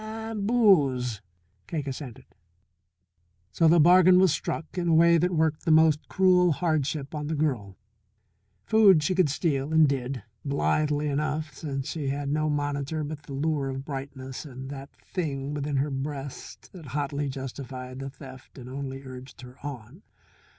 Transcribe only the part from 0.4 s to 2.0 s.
booze," Cake